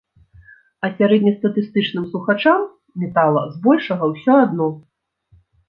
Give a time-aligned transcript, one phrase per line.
[0.87, 2.59] А сярэднестатыстычным слухачам
[3.03, 4.67] метала збольшага ўсё адно.